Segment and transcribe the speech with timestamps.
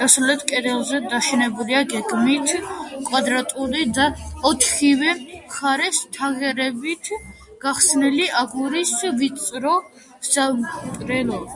[0.00, 2.52] დასავლეთ კედელზე დაშენებულია გეგმით
[3.08, 4.06] კვადრატული და
[4.52, 7.12] ოთხივე მხარეს თაღებით
[7.66, 9.78] გახსნილი აგურის ვიწრო
[10.34, 11.46] სამრეკლო.